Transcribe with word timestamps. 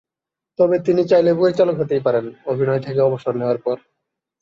তবে 0.59 0.75
তিনি 0.85 1.01
চাইলে 1.07 1.31
পরিচালক 1.33 1.75
হতেই 1.79 2.01
পারেন 2.03 2.25
অভিনয় 2.45 2.81
থেকে 2.81 2.99
অবসর 3.01 3.33
নেওয়ার 3.35 3.59
পর। 3.65 3.77